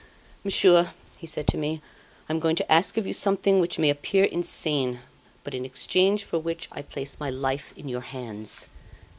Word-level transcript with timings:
"'Monsieur,' 0.43 0.93
he 1.19 1.27
said 1.27 1.45
to 1.47 1.57
me, 1.59 1.79
'I 2.27 2.33
am 2.33 2.39
going 2.39 2.55
to 2.55 2.71
ask 2.71 2.97
of 2.97 3.05
you 3.05 3.13
something 3.13 3.59
which 3.59 3.77
may 3.77 3.91
appear 3.91 4.23
insane, 4.23 5.01
but 5.43 5.53
in 5.53 5.63
exchange 5.63 6.23
for 6.23 6.39
which 6.39 6.67
I 6.71 6.81
place 6.81 7.19
my 7.19 7.29
life 7.29 7.71
in 7.77 7.87
your 7.87 8.01
hands. 8.01 8.65